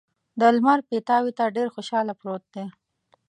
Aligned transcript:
د 0.39 0.41
لمر 0.55 0.79
پیتاوي 0.89 1.31
ته 1.37 1.45
ډېر 1.55 1.67
خوشحاله 1.75 2.13
پروت 2.19 2.43
دی. 2.53 2.65